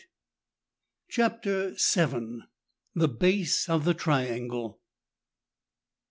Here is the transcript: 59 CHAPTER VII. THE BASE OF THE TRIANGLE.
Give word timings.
59 1.09 1.09
CHAPTER 1.09 1.75
VII. 1.77 2.39
THE 2.95 3.07
BASE 3.07 3.69
OF 3.69 3.85
THE 3.85 3.93
TRIANGLE. 3.93 4.79